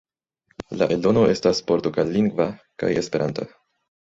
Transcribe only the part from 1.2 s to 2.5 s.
estas portugallingva